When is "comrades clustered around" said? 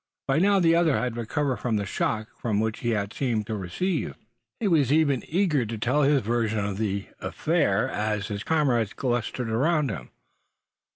8.43-9.91